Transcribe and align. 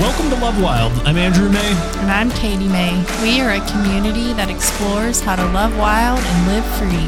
Welcome 0.00 0.30
to 0.30 0.36
Love 0.36 0.62
Wild. 0.62 0.92
I'm 1.06 1.18
Andrew 1.18 1.50
May. 1.50 1.72
And 2.00 2.10
I'm 2.10 2.30
Katie 2.30 2.66
May. 2.68 3.04
We 3.22 3.42
are 3.42 3.50
a 3.50 3.60
community 3.70 4.32
that 4.32 4.48
explores 4.48 5.20
how 5.20 5.36
to 5.36 5.44
love 5.52 5.76
wild 5.76 6.18
and 6.18 6.46
live 6.46 6.64
free. 6.80 7.06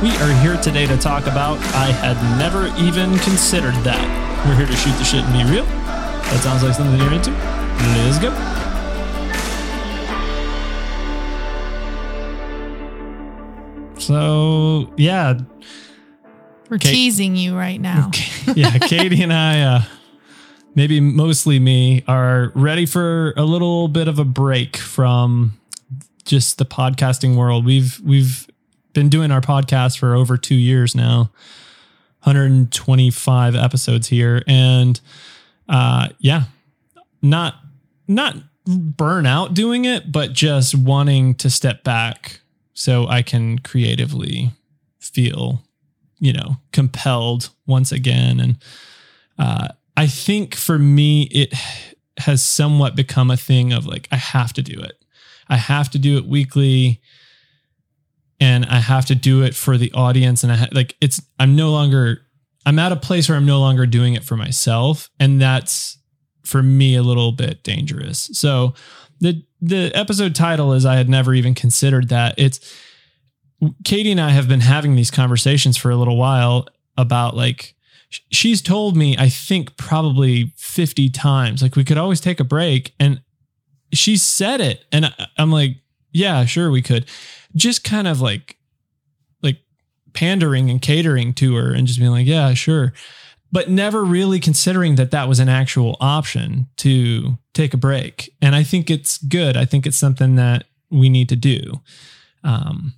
We 0.00 0.16
are 0.24 0.40
here 0.40 0.56
today 0.56 0.86
to 0.86 0.96
talk 0.96 1.24
about 1.24 1.58
I 1.74 1.92
had 1.92 2.16
never 2.38 2.68
even 2.82 3.18
considered 3.18 3.74
that. 3.84 4.00
We're 4.48 4.56
here 4.56 4.66
to 4.66 4.72
shoot 4.74 4.96
the 4.96 5.04
shit 5.04 5.22
and 5.22 5.32
be 5.34 5.52
real. 5.52 5.66
That 5.66 6.40
sounds 6.42 6.62
like 6.62 6.72
something 6.72 6.98
you're 6.98 7.12
into. 7.12 7.30
Let's 8.08 8.18
go. 8.18 8.30
So, 13.98 14.94
yeah. 14.96 15.38
We're 16.70 16.78
Kate- 16.78 16.94
teasing 16.94 17.36
you 17.36 17.54
right 17.54 17.78
now. 17.80 18.10
yeah, 18.56 18.78
Katie 18.78 19.22
and 19.22 19.30
I, 19.30 19.60
uh, 19.60 19.82
maybe 20.74 21.00
mostly 21.00 21.58
me, 21.58 22.04
are 22.06 22.52
ready 22.54 22.86
for 22.86 23.34
a 23.36 23.44
little 23.44 23.88
bit 23.88 24.08
of 24.08 24.18
a 24.18 24.24
break 24.24 24.76
from 24.76 25.58
just 26.24 26.58
the 26.58 26.64
podcasting 26.64 27.36
world. 27.36 27.64
We've 27.64 28.00
we've 28.04 28.46
been 28.92 29.08
doing 29.08 29.30
our 29.30 29.40
podcast 29.40 29.98
for 29.98 30.14
over 30.14 30.36
two 30.36 30.54
years 30.54 30.94
now, 30.94 31.30
125 32.22 33.54
episodes 33.54 34.08
here, 34.08 34.42
and 34.46 35.00
uh, 35.68 36.08
yeah, 36.18 36.44
not 37.22 37.54
not 38.08 38.36
burn 38.66 39.26
out 39.26 39.54
doing 39.54 39.84
it, 39.84 40.12
but 40.12 40.32
just 40.32 40.74
wanting 40.74 41.34
to 41.36 41.50
step 41.50 41.82
back 41.82 42.40
so 42.74 43.06
I 43.06 43.22
can 43.22 43.58
creatively 43.58 44.52
feel 44.98 45.62
you 46.18 46.32
know 46.32 46.58
compelled 46.72 47.50
once 47.66 47.90
again 47.90 48.38
and 48.38 48.56
uh, 49.38 49.68
i 50.00 50.06
think 50.06 50.54
for 50.54 50.78
me 50.78 51.22
it 51.30 51.52
has 52.18 52.42
somewhat 52.44 52.96
become 52.96 53.30
a 53.30 53.36
thing 53.36 53.72
of 53.72 53.86
like 53.86 54.08
i 54.10 54.16
have 54.16 54.52
to 54.52 54.62
do 54.62 54.80
it. 54.80 54.92
I 55.48 55.56
have 55.56 55.90
to 55.90 55.98
do 55.98 56.16
it 56.16 56.26
weekly 56.26 57.00
and 58.38 58.64
i 58.66 58.78
have 58.78 59.06
to 59.06 59.14
do 59.14 59.42
it 59.42 59.54
for 59.54 59.76
the 59.76 59.90
audience 59.92 60.44
and 60.44 60.52
i 60.52 60.56
ha- 60.56 60.68
like 60.72 60.96
it's 61.00 61.20
i'm 61.38 61.56
no 61.56 61.70
longer 61.70 62.22
i'm 62.66 62.78
at 62.78 62.92
a 62.92 62.96
place 62.96 63.28
where 63.28 63.36
i'm 63.36 63.46
no 63.46 63.58
longer 63.58 63.86
doing 63.86 64.14
it 64.14 64.22
for 64.22 64.36
myself 64.36 65.10
and 65.18 65.40
that's 65.40 65.98
for 66.50 66.62
me 66.62 66.96
a 66.96 67.02
little 67.02 67.32
bit 67.32 67.62
dangerous. 67.62 68.30
So 68.32 68.74
the 69.20 69.42
the 69.60 69.92
episode 69.94 70.34
title 70.34 70.72
is 70.72 70.84
i 70.84 70.96
had 70.96 71.08
never 71.08 71.34
even 71.34 71.54
considered 71.54 72.08
that. 72.08 72.34
It's 72.36 72.60
Katie 73.84 74.10
and 74.10 74.20
I 74.20 74.30
have 74.30 74.48
been 74.48 74.60
having 74.60 74.96
these 74.96 75.10
conversations 75.10 75.76
for 75.76 75.90
a 75.90 75.96
little 75.96 76.16
while 76.16 76.66
about 76.96 77.36
like 77.36 77.74
she's 78.10 78.60
told 78.60 78.96
me 78.96 79.16
I 79.18 79.28
think 79.28 79.76
probably 79.76 80.52
50 80.56 81.10
times. 81.10 81.62
Like 81.62 81.76
we 81.76 81.84
could 81.84 81.98
always 81.98 82.20
take 82.20 82.40
a 82.40 82.44
break 82.44 82.94
and 82.98 83.20
she 83.92 84.16
said 84.16 84.60
it 84.60 84.84
and 84.92 85.14
I'm 85.36 85.50
like 85.50 85.76
yeah 86.12 86.44
sure 86.44 86.70
we 86.70 86.82
could. 86.82 87.06
Just 87.54 87.84
kind 87.84 88.08
of 88.08 88.20
like 88.20 88.56
like 89.42 89.58
pandering 90.12 90.70
and 90.70 90.82
catering 90.82 91.32
to 91.34 91.56
her 91.56 91.72
and 91.72 91.86
just 91.86 91.98
being 91.98 92.10
like 92.10 92.26
yeah 92.26 92.54
sure. 92.54 92.92
But 93.52 93.68
never 93.68 94.04
really 94.04 94.38
considering 94.38 94.94
that 94.94 95.10
that 95.10 95.28
was 95.28 95.40
an 95.40 95.48
actual 95.48 95.96
option 96.00 96.68
to 96.76 97.36
take 97.52 97.74
a 97.74 97.76
break. 97.76 98.32
And 98.40 98.54
I 98.54 98.62
think 98.62 98.90
it's 98.90 99.18
good. 99.18 99.56
I 99.56 99.64
think 99.64 99.86
it's 99.86 99.96
something 99.96 100.36
that 100.36 100.66
we 100.90 101.08
need 101.08 101.28
to 101.28 101.36
do. 101.36 101.80
Um 102.42 102.94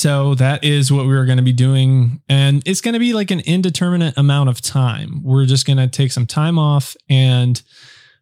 so 0.00 0.34
that 0.36 0.64
is 0.64 0.90
what 0.90 1.04
we're 1.04 1.26
going 1.26 1.36
to 1.36 1.44
be 1.44 1.52
doing. 1.52 2.22
And 2.26 2.62
it's 2.64 2.80
going 2.80 2.94
to 2.94 2.98
be 2.98 3.12
like 3.12 3.30
an 3.30 3.40
indeterminate 3.40 4.16
amount 4.16 4.48
of 4.48 4.62
time. 4.62 5.22
We're 5.22 5.44
just 5.44 5.66
going 5.66 5.76
to 5.76 5.88
take 5.88 6.10
some 6.10 6.24
time 6.24 6.58
off. 6.58 6.96
And 7.10 7.60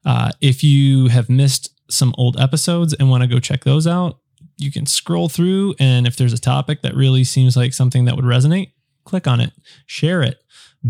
uh, 0.05 0.33
if 0.41 0.65
you 0.65 1.07
have 1.07 1.31
missed 1.31 1.71
some 1.89 2.17
old 2.19 2.37
episodes 2.37 2.95
and 2.95 3.09
want 3.09 3.23
to 3.23 3.29
go 3.29 3.39
check 3.39 3.63
those 3.63 3.87
out, 3.87 4.19
you 4.57 4.73
can 4.73 4.87
scroll 4.87 5.29
through. 5.29 5.77
And 5.79 6.09
if 6.09 6.17
there's 6.17 6.33
a 6.33 6.41
topic 6.41 6.83
that 6.83 6.97
really 6.97 7.23
seems 7.23 7.57
like 7.57 7.73
something 7.73 8.07
that 8.07 8.17
would 8.17 8.25
resonate, 8.25 8.73
click 9.05 9.29
on 9.29 9.41
it, 9.41 9.53
share 9.87 10.21
it, 10.21 10.43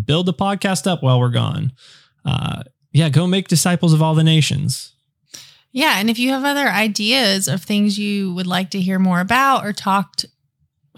build 0.07 0.25
the 0.25 0.33
podcast 0.33 0.87
up 0.87 1.03
while 1.03 1.21
we're 1.21 1.29
gone. 1.29 1.73
Uh, 2.25 2.63
yeah, 2.93 3.11
go 3.11 3.27
make 3.27 3.49
disciples 3.49 3.93
of 3.93 4.01
all 4.01 4.15
the 4.15 4.25
nations. 4.25 4.95
Yeah. 5.71 5.99
And 5.99 6.09
if 6.09 6.19
you 6.19 6.31
have 6.31 6.45
other 6.45 6.67
ideas 6.67 7.47
of 7.47 7.63
things 7.63 7.99
you 7.99 8.33
would 8.33 8.47
like 8.47 8.71
to 8.71 8.81
hear 8.81 8.99
more 8.99 9.21
about 9.21 9.67
or 9.67 9.75
talked, 9.75 10.25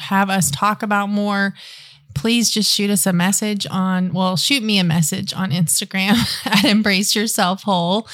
have 0.00 0.30
us 0.30 0.50
talk 0.50 0.82
about 0.82 1.08
more, 1.08 1.54
please 2.14 2.50
just 2.50 2.72
shoot 2.74 2.90
us 2.90 3.06
a 3.06 3.12
message 3.12 3.66
on, 3.70 4.12
well, 4.12 4.36
shoot 4.36 4.62
me 4.62 4.78
a 4.78 4.84
message 4.84 5.32
on 5.34 5.50
Instagram 5.52 6.16
at 6.46 6.64
Embrace 6.64 7.14
Yourself 7.14 7.62
Whole. 7.62 8.08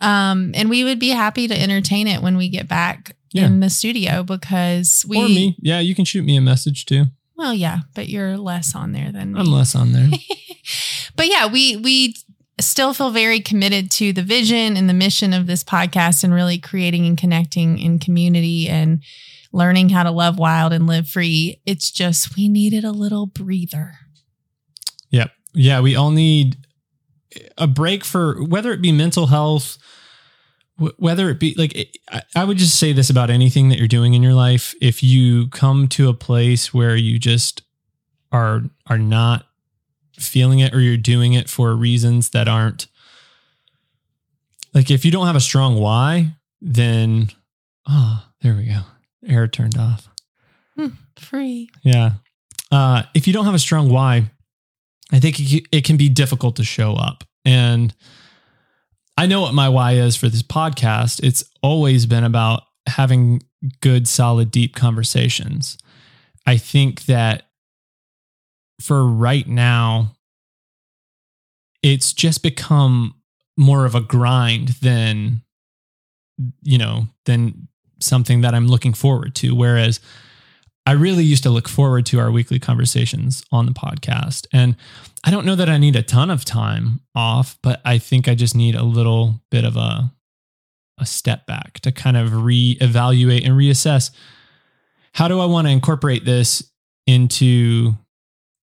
Um, 0.00 0.52
and 0.54 0.68
we 0.70 0.84
would 0.84 0.98
be 0.98 1.10
happy 1.10 1.46
to 1.48 1.60
entertain 1.60 2.06
it 2.08 2.22
when 2.22 2.36
we 2.36 2.48
get 2.48 2.66
back 2.68 3.16
Yeah. 3.32 3.46
in 3.46 3.60
the 3.60 3.70
studio 3.70 4.22
because 4.22 5.04
we, 5.08 5.18
or 5.18 5.28
me. 5.28 5.56
Yeah, 5.60 5.80
you 5.80 5.94
can 5.94 6.04
shoot 6.04 6.24
me 6.24 6.36
a 6.36 6.40
message 6.40 6.86
too. 6.86 7.04
well, 7.36 7.54
yeah, 7.54 7.80
but 7.94 8.08
you're 8.08 8.36
less 8.36 8.74
on 8.74 8.92
there 8.92 9.10
than 9.12 9.32
me. 9.32 9.40
I'm 9.40 9.46
less 9.46 9.74
on 9.74 9.92
there. 9.92 10.08
but 11.16 11.26
yeah, 11.28 11.46
we 11.46 11.76
we 11.76 12.14
still 12.60 12.94
feel 12.94 13.10
very 13.10 13.40
committed 13.40 13.90
to 13.90 14.12
the 14.12 14.22
vision 14.22 14.76
and 14.76 14.88
the 14.88 14.94
mission 14.94 15.32
of 15.32 15.46
this 15.46 15.64
podcast 15.64 16.22
and 16.22 16.32
really 16.34 16.58
creating 16.58 17.06
and 17.06 17.16
connecting 17.18 17.78
in 17.78 17.98
community 17.98 18.68
and 18.68 19.02
learning 19.52 19.90
how 19.90 20.02
to 20.02 20.10
love 20.10 20.38
wild 20.38 20.72
and 20.72 20.86
live 20.86 21.08
free. 21.08 21.60
It's 21.66 21.90
just 21.90 22.36
we 22.36 22.48
needed 22.48 22.84
a 22.84 22.90
little 22.92 23.26
breather. 23.26 23.94
Yep. 25.10 25.30
Yeah, 25.54 25.80
we 25.80 25.94
all 25.94 26.10
need 26.10 26.56
a 27.58 27.66
break 27.66 28.04
for 28.04 28.42
whether 28.44 28.72
it 28.72 28.82
be 28.82 28.92
mental 28.92 29.26
health, 29.26 29.78
whether 30.96 31.28
it 31.30 31.38
be 31.38 31.54
like 31.56 31.88
I- 32.34 32.44
would 32.44 32.58
just 32.58 32.78
say 32.78 32.92
this 32.92 33.10
about 33.10 33.30
anything 33.30 33.68
that 33.68 33.78
you're 33.78 33.88
doing 33.88 34.14
in 34.14 34.22
your 34.22 34.34
life. 34.34 34.74
If 34.80 35.02
you 35.02 35.48
come 35.48 35.88
to 35.88 36.08
a 36.08 36.14
place 36.14 36.72
where 36.72 36.96
you 36.96 37.18
just 37.18 37.62
are 38.32 38.62
are 38.86 38.98
not 38.98 39.46
feeling 40.18 40.60
it 40.60 40.74
or 40.74 40.80
you're 40.80 40.96
doing 40.96 41.34
it 41.34 41.48
for 41.48 41.74
reasons 41.74 42.30
that 42.30 42.48
aren't 42.48 42.86
like 44.74 44.90
if 44.90 45.04
you 45.04 45.10
don't 45.10 45.26
have 45.26 45.36
a 45.36 45.40
strong 45.40 45.76
why, 45.78 46.34
then 46.60 47.30
oh, 47.88 48.24
there 48.40 48.54
we 48.54 48.64
go. 48.66 48.80
Air 49.26 49.48
turned 49.48 49.78
off. 49.78 50.08
Free. 51.18 51.68
Yeah. 51.82 52.12
Uh, 52.70 53.02
if 53.14 53.26
you 53.26 53.32
don't 53.32 53.44
have 53.44 53.54
a 53.54 53.58
strong 53.58 53.90
why, 53.90 54.30
I 55.12 55.20
think 55.20 55.38
it, 55.38 55.66
it 55.70 55.84
can 55.84 55.96
be 55.96 56.08
difficult 56.08 56.56
to 56.56 56.64
show 56.64 56.94
up. 56.94 57.24
And 57.44 57.94
I 59.16 59.26
know 59.26 59.42
what 59.42 59.54
my 59.54 59.68
why 59.68 59.92
is 59.92 60.16
for 60.16 60.28
this 60.28 60.42
podcast. 60.42 61.20
It's 61.22 61.44
always 61.62 62.06
been 62.06 62.24
about 62.24 62.62
having 62.88 63.42
good, 63.80 64.08
solid, 64.08 64.50
deep 64.50 64.74
conversations. 64.74 65.76
I 66.46 66.56
think 66.56 67.04
that 67.04 67.44
for 68.80 69.06
right 69.06 69.46
now, 69.46 70.16
it's 71.82 72.12
just 72.12 72.42
become 72.42 73.14
more 73.56 73.84
of 73.84 73.94
a 73.94 74.00
grind 74.00 74.68
than, 74.80 75.42
you 76.62 76.78
know, 76.78 77.06
than 77.26 77.68
something 78.02 78.40
that 78.42 78.54
I'm 78.54 78.68
looking 78.68 78.92
forward 78.92 79.34
to. 79.36 79.54
Whereas 79.54 80.00
I 80.84 80.92
really 80.92 81.24
used 81.24 81.44
to 81.44 81.50
look 81.50 81.68
forward 81.68 82.06
to 82.06 82.18
our 82.18 82.30
weekly 82.30 82.58
conversations 82.58 83.44
on 83.52 83.66
the 83.66 83.72
podcast. 83.72 84.46
And 84.52 84.76
I 85.24 85.30
don't 85.30 85.46
know 85.46 85.54
that 85.54 85.68
I 85.68 85.78
need 85.78 85.94
a 85.94 86.02
ton 86.02 86.30
of 86.30 86.44
time 86.44 87.00
off, 87.14 87.56
but 87.62 87.80
I 87.84 87.98
think 87.98 88.28
I 88.28 88.34
just 88.34 88.56
need 88.56 88.74
a 88.74 88.82
little 88.82 89.40
bit 89.50 89.64
of 89.64 89.76
a 89.76 90.12
a 90.98 91.06
step 91.06 91.46
back 91.46 91.80
to 91.80 91.90
kind 91.90 92.18
of 92.18 92.30
reevaluate 92.30 93.46
and 93.46 93.56
reassess 93.56 94.10
how 95.14 95.28
do 95.28 95.40
I 95.40 95.46
want 95.46 95.66
to 95.66 95.72
incorporate 95.72 96.24
this 96.24 96.62
into 97.06 97.94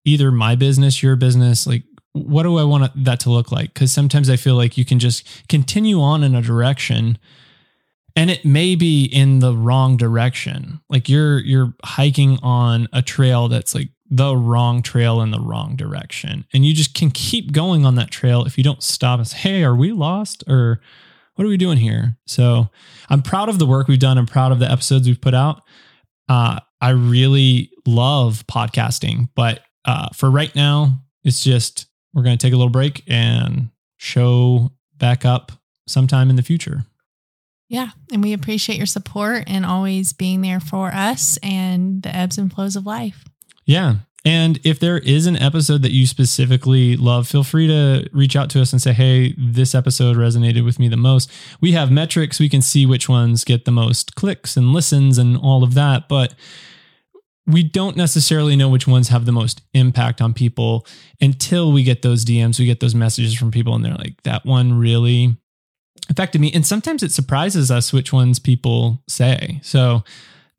either 0.06 0.32
my 0.32 0.56
business, 0.56 1.04
your 1.04 1.16
business, 1.16 1.68
like 1.68 1.84
what 2.14 2.44
do 2.44 2.58
I 2.58 2.64
want 2.64 2.92
that 3.04 3.20
to 3.22 3.30
look 3.30 3.52
like? 3.52 3.74
Cuz 3.74 3.92
sometimes 3.92 4.30
I 4.30 4.38
feel 4.38 4.56
like 4.56 4.78
you 4.78 4.86
can 4.86 5.00
just 5.00 5.28
continue 5.50 6.02
on 6.02 6.24
in 6.24 6.36
a 6.36 6.42
direction 6.42 7.18
and 8.18 8.32
it 8.32 8.44
may 8.44 8.74
be 8.74 9.06
in 9.06 9.40
the 9.40 9.54
wrong 9.56 9.96
direction. 9.96 10.82
Like 10.90 11.08
you're 11.08 11.40
you're 11.40 11.76
hiking 11.86 12.40
on 12.42 12.88
a 12.92 13.04
trail 13.04 13.48
that's 13.48 13.76
like 13.76 13.90
the 14.10 14.36
wrong 14.36 14.82
trail 14.82 15.22
in 15.22 15.30
the 15.30 15.40
wrong 15.40 15.76
direction. 15.76 16.46
And 16.52 16.66
you 16.66 16.74
just 16.74 16.96
can 16.96 17.12
keep 17.12 17.52
going 17.52 17.86
on 17.86 17.94
that 17.96 18.10
trail 18.10 18.44
if 18.46 18.58
you 18.58 18.64
don't 18.64 18.82
stop 18.82 19.20
and 19.20 19.28
say 19.28 19.38
hey 19.38 19.64
are 19.64 19.76
we 19.76 19.92
lost? 19.92 20.44
Or 20.48 20.82
what 21.36 21.46
are 21.46 21.50
we 21.50 21.58
doing 21.58 21.78
here? 21.78 22.18
So 22.26 22.70
i'm 23.10 23.22
proud 23.22 23.50
of 23.50 23.60
the 23.60 23.68
work 23.68 23.88
we've 23.88 24.00
done. 24.00 24.18
I'm 24.18 24.26
proud 24.26 24.52
of 24.52 24.58
the 24.60 24.70
episodes 24.70 25.08
we've 25.08 25.22
put 25.22 25.36
out. 25.36 25.62
Uh, 26.28 26.60
i 26.82 26.90
really 26.90 27.72
love 27.86 28.44
podcasting 28.48 29.30
but 29.36 29.62
uh, 29.86 30.10
for 30.14 30.30
right 30.30 30.54
now 30.56 31.02
it's 31.24 31.44
just 31.44 31.86
we're 32.14 32.24
going 32.24 32.38
to 32.38 32.46
take 32.46 32.54
a 32.54 32.58
little 32.58 32.70
break 32.70 33.04
and 33.08 33.70
show 33.96 34.72
back 34.98 35.24
up 35.24 35.52
sometime 35.88 36.30
in 36.30 36.36
the 36.36 36.44
future 36.44 36.84
Yeah. 37.70 37.90
And 38.12 38.24
we 38.24 38.34
appreciate 38.34 38.78
your 38.78 38.86
support 38.86 39.44
and 39.48 39.66
always 39.66 40.14
being 40.14 40.42
there 40.42 40.60
for 40.60 40.94
us 40.94 41.38
and 41.44 42.02
the 42.02 42.16
ebbs 42.16 42.38
and 42.38 42.52
flows 42.52 42.76
of 42.76 42.86
life. 42.86 43.26
Yeah. 43.66 43.96
And 44.26 44.60
if 44.64 44.80
there 44.80 44.98
is 44.98 45.26
an 45.26 45.38
episode 45.38 45.84
that 45.84 45.92
you 45.92 46.06
specifically 46.06 46.98
love, 46.98 47.28
feel 47.28 47.44
free 47.44 47.68
to 47.68 48.10
reach 48.12 48.36
out 48.36 48.50
to 48.52 48.62
us 48.62 48.74
and 48.74 48.82
say, 48.82 48.92
hey, 48.92 49.34
this 49.38 49.74
episode 49.74 50.18
resonated 50.18 50.66
with 50.66 50.80
me 50.80 50.88
the 50.88 50.98
most. 50.98 51.32
We 51.62 51.74
have 51.74 51.92
metrics. 51.92 52.40
We 52.40 52.50
can 52.50 52.62
see 52.62 52.86
which 52.86 53.08
ones 53.08 53.46
get 53.46 53.66
the 53.66 53.72
most 53.72 54.16
clicks 54.16 54.58
and 54.58 54.74
listens 54.74 55.18
and 55.18 55.38
all 55.38 55.64
of 55.64 55.76
that. 55.76 56.10
But 56.10 56.36
we 57.46 57.64
don't 57.64 57.96
necessarily 57.96 58.58
know 58.58 58.68
which 58.68 58.88
ones 58.88 59.08
have 59.08 59.26
the 59.26 59.32
most 59.32 59.62
impact 59.74 60.22
on 60.22 60.34
people 60.34 60.86
until 61.22 61.72
we 61.72 61.84
get 61.84 62.02
those 62.02 62.26
DMs, 62.26 62.60
we 62.60 62.66
get 62.66 62.82
those 62.82 62.96
messages 62.96 63.34
from 63.34 63.52
people, 63.52 63.74
and 63.74 63.86
they're 63.86 63.96
like, 63.96 64.22
that 64.24 64.46
one 64.46 64.78
really 64.78 65.38
affected 66.10 66.42
me. 66.42 66.52
And 66.54 66.66
sometimes 66.66 67.04
it 67.04 67.12
surprises 67.12 67.72
us 67.72 67.94
which 67.94 68.12
ones 68.14 68.40
people 68.40 69.02
say. 69.08 69.60
So 69.64 70.04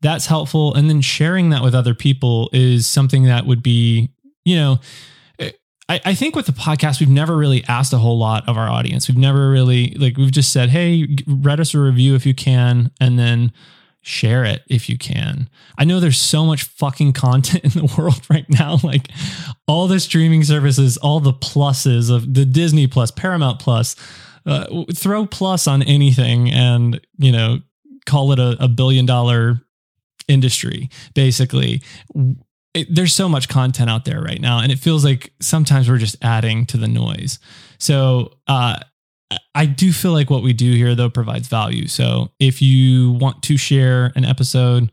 that's 0.01 0.27
helpful. 0.27 0.73
And 0.73 0.89
then 0.89 1.01
sharing 1.01 1.49
that 1.49 1.63
with 1.63 1.75
other 1.75 1.93
people 1.93 2.49
is 2.53 2.87
something 2.87 3.23
that 3.23 3.45
would 3.45 3.63
be, 3.63 4.09
you 4.45 4.55
know, 4.55 4.79
I, 5.89 5.99
I 6.05 6.13
think 6.13 6.35
with 6.35 6.45
the 6.45 6.51
podcast, 6.51 6.99
we've 6.99 7.09
never 7.09 7.35
really 7.35 7.63
asked 7.67 7.93
a 7.93 7.97
whole 7.97 8.17
lot 8.17 8.47
of 8.47 8.57
our 8.57 8.69
audience. 8.69 9.07
We've 9.07 9.17
never 9.17 9.49
really, 9.49 9.95
like, 9.95 10.17
we've 10.17 10.31
just 10.31 10.53
said, 10.53 10.69
hey, 10.69 11.17
write 11.27 11.59
us 11.59 11.73
a 11.73 11.79
review 11.79 12.15
if 12.15 12.25
you 12.25 12.35
can. 12.35 12.91
And 13.01 13.17
then, 13.17 13.51
share 14.01 14.45
it 14.45 14.63
if 14.67 14.89
you 14.89 14.97
can. 14.97 15.49
I 15.77 15.83
know 15.83 15.99
there's 15.99 16.17
so 16.17 16.45
much 16.45 16.63
fucking 16.63 17.13
content 17.13 17.63
in 17.63 17.71
the 17.71 17.93
world 17.97 18.21
right 18.29 18.45
now. 18.49 18.77
Like 18.83 19.09
all 19.67 19.87
the 19.87 19.99
streaming 19.99 20.43
services, 20.43 20.97
all 20.97 21.19
the 21.19 21.33
pluses 21.33 22.13
of 22.13 22.33
the 22.33 22.45
Disney 22.45 22.87
Plus, 22.87 23.11
Paramount 23.11 23.59
Plus, 23.59 23.95
uh, 24.49 24.83
throw 24.95 25.25
plus 25.25 25.67
on 25.67 25.83
anything 25.83 26.49
and, 26.49 26.99
you 27.17 27.31
know, 27.31 27.59
call 28.05 28.31
it 28.31 28.39
a, 28.39 28.57
a 28.59 28.67
billion 28.67 29.05
dollar 29.05 29.61
industry, 30.27 30.89
basically. 31.13 31.81
It, 32.73 32.93
there's 32.93 33.13
so 33.13 33.29
much 33.29 33.49
content 33.49 33.89
out 33.89 34.05
there 34.05 34.21
right 34.21 34.41
now, 34.41 34.59
and 34.59 34.71
it 34.71 34.79
feels 34.79 35.03
like 35.05 35.33
sometimes 35.39 35.89
we're 35.89 35.97
just 35.97 36.15
adding 36.21 36.65
to 36.67 36.77
the 36.77 36.87
noise. 36.87 37.39
So, 37.77 38.37
uh, 38.47 38.79
I 39.53 39.67
do 39.67 39.93
feel 39.93 40.11
like 40.11 40.31
what 40.31 40.41
we 40.41 40.53
do 40.53 40.71
here, 40.73 40.95
though, 40.95 41.09
provides 41.09 41.47
value. 41.47 41.87
So, 41.87 42.31
if 42.39 42.61
you 42.61 43.11
want 43.13 43.43
to 43.43 43.57
share 43.57 44.11
an 44.15 44.25
episode, 44.25 44.91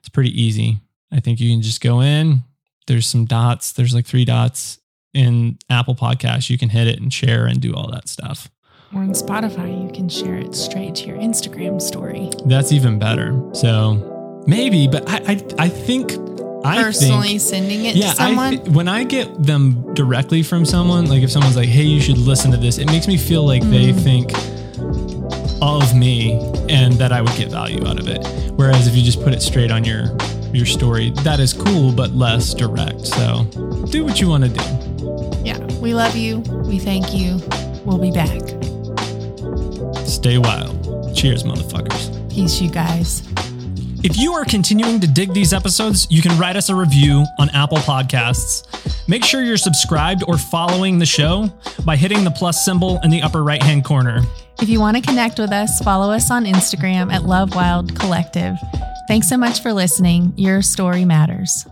it's 0.00 0.08
pretty 0.08 0.40
easy. 0.40 0.78
I 1.12 1.20
think 1.20 1.40
you 1.40 1.50
can 1.50 1.62
just 1.62 1.80
go 1.80 2.00
in. 2.00 2.42
There's 2.86 3.06
some 3.06 3.24
dots. 3.24 3.72
There's 3.72 3.94
like 3.94 4.06
three 4.06 4.24
dots 4.24 4.78
in 5.14 5.58
Apple 5.70 5.94
Podcasts. 5.94 6.50
You 6.50 6.58
can 6.58 6.68
hit 6.68 6.86
it 6.86 7.00
and 7.00 7.12
share 7.12 7.46
and 7.46 7.60
do 7.60 7.74
all 7.74 7.90
that 7.90 8.08
stuff. 8.08 8.50
Or 8.94 9.02
on 9.02 9.10
Spotify, 9.10 9.84
you 9.84 9.92
can 9.92 10.08
share 10.08 10.36
it 10.36 10.54
straight 10.54 10.94
to 10.96 11.06
your 11.06 11.18
Instagram 11.18 11.80
story. 11.80 12.30
That's 12.46 12.72
even 12.72 12.98
better. 12.98 13.38
So 13.52 14.14
Maybe, 14.48 14.88
but 14.88 15.06
I 15.10 15.16
I, 15.16 15.64
I 15.66 15.68
think 15.68 16.12
I 16.64 16.82
personally 16.82 17.28
think, 17.28 17.40
sending 17.42 17.84
it 17.84 17.96
yeah, 17.96 18.12
to 18.12 18.16
someone. 18.16 18.54
I 18.54 18.70
when 18.70 18.88
I 18.88 19.04
get 19.04 19.42
them 19.42 19.92
directly 19.92 20.42
from 20.42 20.64
someone, 20.64 21.04
like 21.04 21.22
if 21.22 21.30
someone's 21.30 21.54
like, 21.54 21.68
"Hey, 21.68 21.82
you 21.82 22.00
should 22.00 22.16
listen 22.16 22.50
to 22.52 22.56
this," 22.56 22.78
it 22.78 22.86
makes 22.86 23.06
me 23.06 23.18
feel 23.18 23.44
like 23.44 23.62
mm. 23.62 23.70
they 23.70 23.92
think 23.92 24.32
of 25.60 25.94
me 25.94 26.40
and 26.70 26.94
that 26.94 27.12
I 27.12 27.20
would 27.20 27.36
get 27.36 27.50
value 27.50 27.86
out 27.86 28.00
of 28.00 28.08
it. 28.08 28.26
Whereas 28.52 28.86
if 28.86 28.96
you 28.96 29.02
just 29.02 29.22
put 29.22 29.34
it 29.34 29.42
straight 29.42 29.70
on 29.70 29.84
your 29.84 30.16
your 30.50 30.64
story, 30.64 31.10
that 31.24 31.40
is 31.40 31.52
cool 31.52 31.92
but 31.92 32.12
less 32.12 32.54
direct. 32.54 33.06
So, 33.06 33.44
do 33.90 34.02
what 34.02 34.18
you 34.18 34.28
want 34.28 34.44
to 34.44 34.50
do. 34.50 35.42
Yeah, 35.44 35.58
we 35.78 35.92
love 35.92 36.16
you. 36.16 36.38
We 36.64 36.78
thank 36.78 37.12
you. 37.12 37.38
We'll 37.84 37.98
be 37.98 38.12
back. 38.12 38.57
Stay 40.08 40.38
wild. 40.38 41.14
Cheers, 41.14 41.44
motherfuckers. 41.44 42.32
Peace, 42.32 42.60
you 42.60 42.70
guys. 42.70 43.22
If 44.02 44.16
you 44.16 44.32
are 44.32 44.44
continuing 44.44 45.00
to 45.00 45.06
dig 45.06 45.34
these 45.34 45.52
episodes, 45.52 46.06
you 46.08 46.22
can 46.22 46.38
write 46.38 46.56
us 46.56 46.70
a 46.70 46.74
review 46.74 47.26
on 47.38 47.50
Apple 47.50 47.78
Podcasts. 47.78 48.64
Make 49.08 49.24
sure 49.24 49.42
you're 49.42 49.56
subscribed 49.56 50.22
or 50.26 50.38
following 50.38 50.98
the 50.98 51.06
show 51.06 51.52
by 51.84 51.96
hitting 51.96 52.24
the 52.24 52.30
plus 52.30 52.64
symbol 52.64 52.98
in 53.02 53.10
the 53.10 53.22
upper 53.22 53.42
right 53.42 53.62
hand 53.62 53.84
corner. 53.84 54.22
If 54.62 54.68
you 54.68 54.80
want 54.80 54.96
to 54.96 55.02
connect 55.02 55.38
with 55.38 55.52
us, 55.52 55.80
follow 55.80 56.10
us 56.10 56.30
on 56.30 56.46
Instagram 56.46 57.12
at 57.12 57.24
Love 57.24 57.54
Wild 57.54 57.98
Collective. 57.98 58.56
Thanks 59.08 59.28
so 59.28 59.36
much 59.36 59.60
for 59.60 59.72
listening. 59.72 60.32
Your 60.36 60.62
story 60.62 61.04
matters. 61.04 61.66